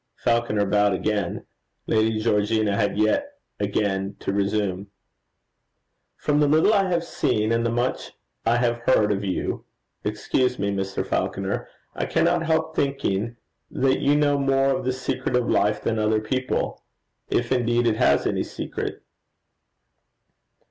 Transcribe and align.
Falconer 0.15 0.65
bowed 0.65 0.93
again. 0.93 1.45
Lady 1.85 2.19
Georgina 2.19 2.75
had 2.75 2.97
yet 2.97 3.33
again 3.59 4.15
to 4.19 4.33
resume. 4.33 4.87
'From 6.17 6.39
the 6.39 6.47
little 6.47 6.73
I 6.73 6.89
have 6.89 7.03
seen, 7.03 7.51
and 7.51 7.63
the 7.63 7.69
much 7.69 8.11
I 8.43 8.57
have 8.57 8.79
heard 8.79 9.11
of 9.11 9.23
you 9.23 9.63
excuse 10.03 10.57
me, 10.57 10.71
Mr. 10.73 11.05
Falconer 11.05 11.67
I 11.93 12.07
cannot 12.07 12.47
help 12.47 12.75
thinking 12.75 13.35
that 13.69 13.99
you 13.99 14.15
know 14.15 14.39
more 14.39 14.75
of 14.75 14.85
the 14.85 14.91
secret 14.91 15.35
of 15.35 15.47
life 15.47 15.83
than 15.83 15.99
other 15.99 16.19
people 16.19 16.81
if 17.29 17.51
indeed 17.51 17.85
it 17.85 17.97
has 17.97 18.25
any 18.25 18.41
secret.' 18.41 19.03